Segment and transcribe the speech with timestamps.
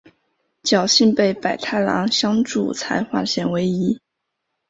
[0.63, 3.99] 侥幸被百太郎相助才化险为夷。